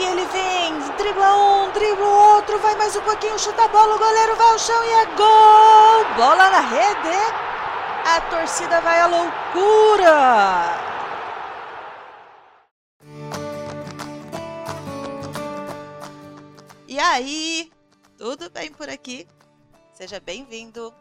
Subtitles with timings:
[0.00, 3.96] E ele vem, dribla um, dribla o outro, vai mais um pouquinho, chuta a bola,
[3.96, 6.14] o goleiro vai ao chão e é gol!
[6.16, 7.18] Bola na rede.
[8.06, 10.90] A torcida vai à loucura.
[16.88, 17.70] E aí,
[18.16, 19.28] tudo bem por aqui?
[19.92, 20.94] Seja bem-vindo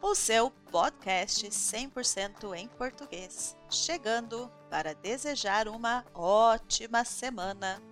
[0.00, 7.82] ao seu podcast 100% em português, chegando para desejar uma ótima semana.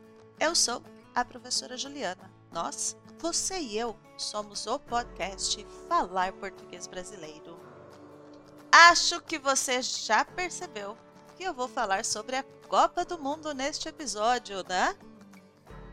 [0.42, 0.82] Eu sou
[1.14, 2.28] a professora Juliana.
[2.50, 7.60] Nós, você e eu, somos o podcast Falar Português Brasileiro.
[8.72, 10.98] Acho que você já percebeu
[11.36, 14.96] que eu vou falar sobre a Copa do Mundo neste episódio, né?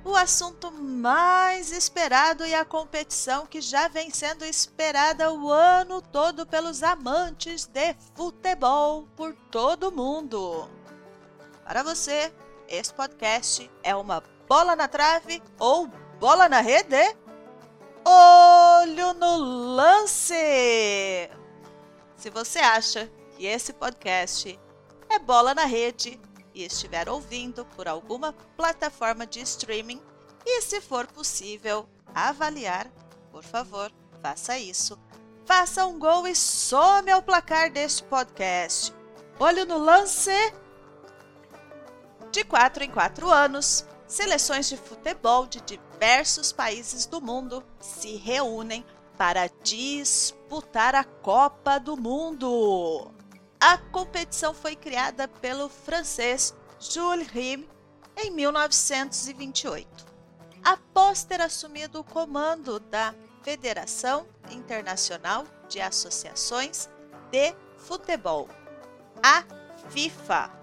[0.04, 6.48] o assunto mais esperado e a competição que já vem sendo esperada o ano todo
[6.48, 10.68] pelos amantes de futebol por todo o mundo.
[11.64, 12.34] Para você,
[12.68, 15.86] esse podcast é uma bola na trave ou
[16.20, 17.16] bola na rede?
[18.04, 19.38] Olho no
[19.76, 20.34] lance!
[22.16, 24.60] Se você acha que esse podcast
[25.08, 26.20] é bola na rede,
[26.52, 30.02] e estiver ouvindo por alguma plataforma de streaming
[30.44, 32.92] e, se for possível, avaliar,
[33.32, 35.00] por favor, faça isso.
[35.46, 38.92] Faça um gol e some ao placar deste podcast.
[39.40, 40.32] Olho no lance!
[42.32, 48.84] De 4 em 4 anos, seleções de futebol de diversos países do mundo se reúnem
[49.18, 53.12] para disputar a Copa do Mundo.
[53.60, 57.70] A competição foi criada pelo francês Jules Rimet
[58.18, 60.06] em 1928,
[60.64, 66.90] após ter assumido o comando da Federação Internacional de Associações
[67.32, 68.50] de Futebol,
[69.24, 69.44] a
[69.90, 70.59] FIFA.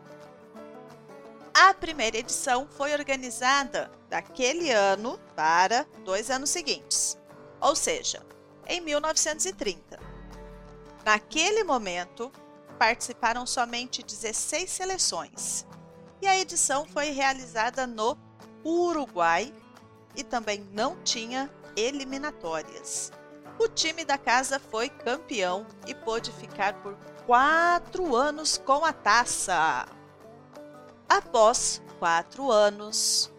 [1.58, 7.16] A primeira edição foi organizada daquele ano para dois anos seguintes,
[7.58, 8.22] ou seja,
[8.66, 9.98] em 1930.
[11.02, 12.30] Naquele momento,
[12.78, 15.66] participaram somente 16 seleções.
[16.20, 18.18] E a edição foi realizada no
[18.62, 19.50] Uruguai
[20.14, 23.10] e também não tinha eliminatórias.
[23.58, 26.94] O time da casa foi campeão e pôde ficar por
[27.24, 29.95] quatro anos com a taça.
[31.08, 33.32] Após quatro anos,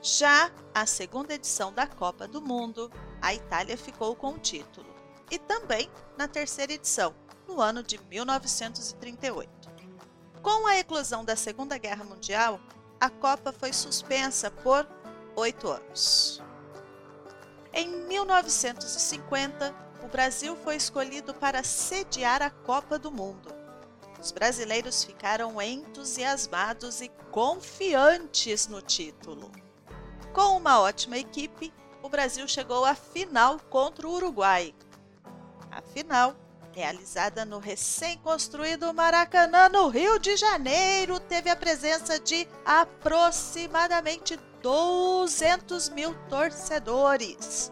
[0.00, 4.86] já a segunda edição da Copa do Mundo, a Itália ficou com o título.
[5.30, 7.14] E também na terceira edição,
[7.46, 9.50] no ano de 1938.
[10.42, 12.58] Com a eclosão da Segunda Guerra Mundial,
[13.00, 14.86] a Copa foi suspensa por
[15.36, 16.42] oito anos.
[17.72, 23.53] Em 1950, o Brasil foi escolhido para sediar a Copa do Mundo.
[24.24, 29.52] Os brasileiros ficaram entusiasmados e confiantes no título.
[30.32, 31.70] Com uma ótima equipe,
[32.02, 34.74] o Brasil chegou à final contra o Uruguai.
[35.70, 36.34] A final
[36.72, 46.14] realizada no recém-construído Maracanã, no Rio de Janeiro, teve a presença de aproximadamente 200 mil
[46.30, 47.70] torcedores.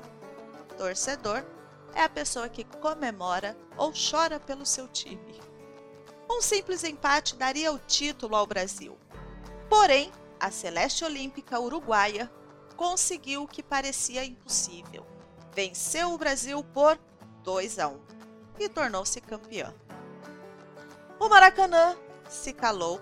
[0.77, 1.47] Torcedor
[1.95, 5.52] é a pessoa que comemora ou chora pelo seu time.
[6.35, 8.99] Um simples empate daria o título ao Brasil.
[9.69, 10.11] Porém,
[10.41, 12.33] a Celeste Olímpica Uruguaia
[12.75, 15.07] conseguiu o que parecia impossível.
[15.55, 16.99] Venceu o Brasil por
[17.45, 18.01] 2 a 1
[18.61, 19.75] e tornou-se campeã.
[21.21, 21.95] O Maracanã
[22.31, 22.99] se calou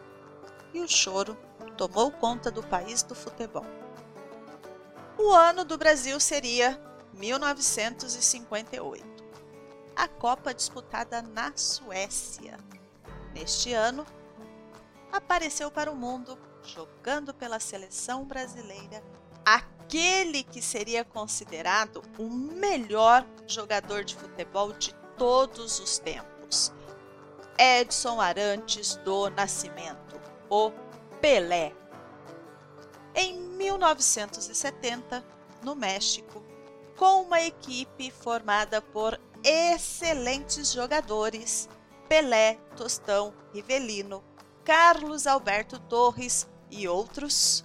[0.75, 1.39] e o choro
[1.77, 3.65] tomou conta do país do futebol.
[5.17, 6.83] O ano do Brasil seria
[7.15, 9.05] 1958,
[9.95, 12.59] a Copa disputada na Suécia.
[13.35, 14.07] Neste ano,
[15.13, 19.03] apareceu para o mundo, jogando pela seleção brasileira,
[19.45, 26.73] aquele que seria considerado o melhor jogador de futebol de todos os tempos.
[27.59, 30.73] Edson Arantes do Nascimento, o
[31.21, 31.75] Pelé.
[33.15, 35.25] Em 1970,
[35.63, 36.43] no México,
[36.97, 41.69] com uma equipe formada por excelentes jogadores,
[42.11, 44.25] Pelé, Tostão, Rivelino,
[44.65, 47.65] Carlos Alberto Torres e outros,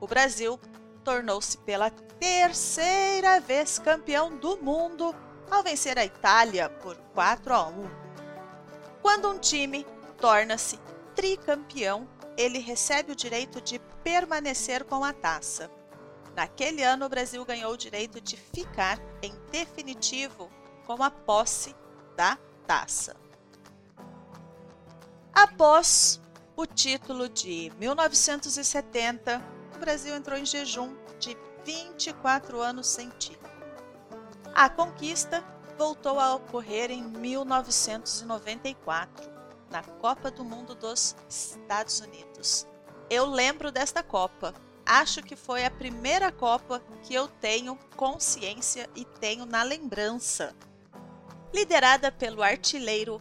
[0.00, 0.60] o Brasil
[1.02, 5.12] tornou-se pela terceira vez campeão do mundo
[5.50, 7.90] ao vencer a Itália por 4 a 1.
[9.02, 9.84] Quando um time
[10.18, 10.78] torna-se
[11.16, 15.68] tricampeão, ele recebe o direito de permanecer com a taça.
[16.36, 20.48] Naquele ano, o Brasil ganhou o direito de ficar em definitivo
[20.86, 21.74] com a posse
[22.16, 22.38] da
[22.68, 23.23] taça.
[25.34, 26.20] Após
[26.54, 29.42] o título de 1970,
[29.74, 33.52] o Brasil entrou em jejum de 24 anos sem título.
[34.54, 35.42] A conquista
[35.76, 39.28] voltou a ocorrer em 1994,
[39.68, 42.64] na Copa do Mundo dos Estados Unidos.
[43.10, 44.54] Eu lembro desta Copa.
[44.86, 50.54] Acho que foi a primeira Copa que eu tenho consciência e tenho na lembrança.
[51.52, 53.20] Liderada pelo artilheiro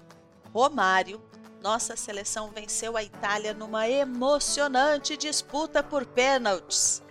[0.54, 1.20] Romário,
[1.64, 7.02] nossa seleção venceu a Itália numa emocionante disputa por pênaltis.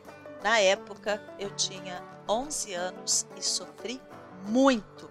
[0.43, 3.99] Na época, eu tinha 11 anos e sofri
[4.47, 5.11] muito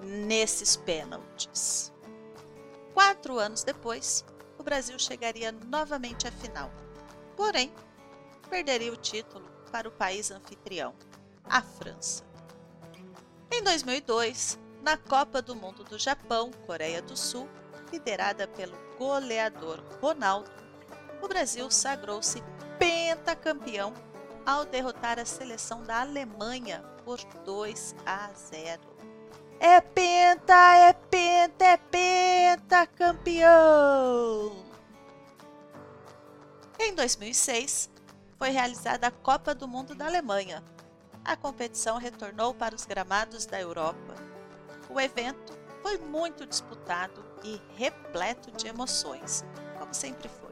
[0.00, 1.92] nesses pênaltis.
[2.94, 4.24] Quatro anos depois,
[4.58, 6.70] o Brasil chegaria novamente à final.
[7.36, 7.70] Porém,
[8.48, 10.94] perderia o título para o país anfitrião,
[11.44, 12.24] a França.
[13.50, 17.46] Em 2002, na Copa do Mundo do Japão, Coreia do Sul,
[17.90, 20.50] liderada pelo goleador Ronaldo,
[21.22, 22.42] o Brasil sagrou-se
[22.78, 23.92] pentacampeão
[24.46, 28.80] ao derrotar a seleção da Alemanha por 2 a 0.
[29.58, 34.64] É penta, é penta, é penta, campeão!
[36.78, 37.90] Em 2006,
[38.38, 40.64] foi realizada a Copa do Mundo da Alemanha.
[41.22, 44.14] A competição retornou para os gramados da Europa.
[44.88, 45.52] O evento
[45.82, 49.44] foi muito disputado e repleto de emoções,
[49.78, 50.50] como sempre foi.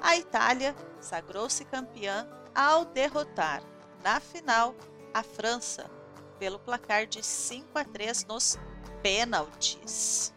[0.00, 3.62] A Itália sagrou-se campeã ao derrotar,
[4.02, 4.74] na final,
[5.14, 5.90] a França
[6.38, 8.58] pelo placar de 5 a 3 nos
[9.00, 10.34] pênaltis.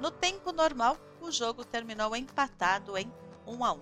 [0.00, 3.12] No tempo normal, o jogo terminou empatado em
[3.46, 3.80] 1 a 1.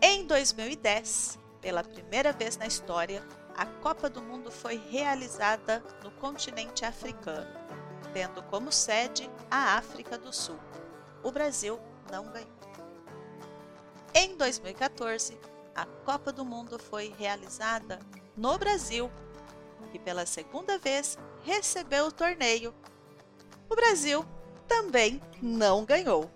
[0.00, 3.22] Em 2010, pela primeira vez na história,
[3.56, 7.50] a Copa do Mundo foi realizada no continente africano,
[8.12, 10.58] tendo como sede a África do Sul.
[11.22, 11.78] O Brasil
[12.10, 12.50] não ganhou.
[14.14, 15.38] Em 2014,
[15.74, 17.98] a Copa do Mundo foi realizada
[18.36, 19.10] no Brasil,
[19.90, 22.74] que pela segunda vez recebeu o torneio.
[23.70, 24.24] O Brasil
[24.68, 26.30] também não ganhou.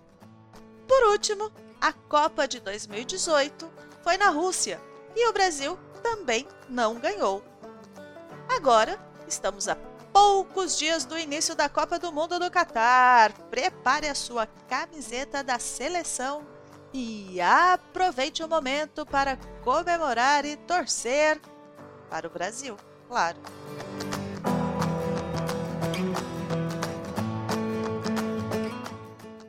[0.87, 3.71] Por último, a Copa de 2018
[4.01, 4.81] foi na Rússia
[5.15, 7.43] e o Brasil também não ganhou.
[8.49, 9.75] Agora estamos a
[10.17, 13.31] poucos dias do início da Copa do Mundo do Catar.
[13.51, 16.43] Prepare a sua camiseta da seleção
[16.91, 21.39] e aproveite o momento para comemorar e torcer
[22.09, 22.75] para o Brasil,
[23.07, 23.37] claro.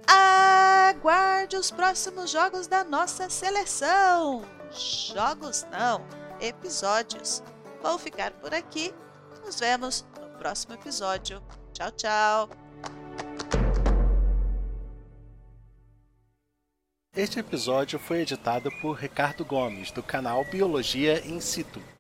[0.07, 4.45] Aguarde os próximos jogos da nossa seleção.
[4.71, 6.05] Jogos não,
[6.39, 7.43] episódios.
[7.83, 8.95] Vou ficar por aqui.
[9.47, 10.05] Nos vemos
[10.39, 11.43] próximo episódio.
[11.73, 12.51] Tchau, tchau.
[17.15, 21.83] Este episódio foi editado por Ricardo Gomes, do canal Biologia in Situ.